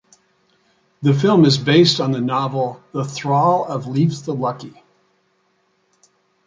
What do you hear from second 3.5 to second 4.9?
of Leif the Lucky".